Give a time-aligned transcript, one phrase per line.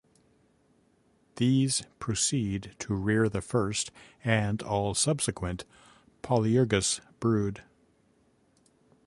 [1.35, 3.91] These proceed to rear the first
[4.23, 5.63] and all subsequent
[6.23, 7.61] "Polyergus" brood.